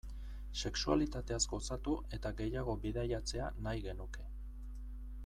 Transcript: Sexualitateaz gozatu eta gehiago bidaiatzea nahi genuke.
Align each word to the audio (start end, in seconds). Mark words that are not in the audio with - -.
Sexualitateaz 0.67 1.39
gozatu 1.51 1.93
eta 2.19 2.31
gehiago 2.39 2.75
bidaiatzea 2.87 3.51
nahi 3.69 3.85
genuke. 3.89 4.27